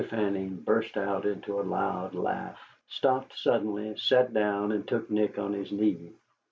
[0.09, 2.57] Fanning burst out into a loud laugh,
[2.87, 6.11] stopped suddenly, sat down, and took Nick on his knee.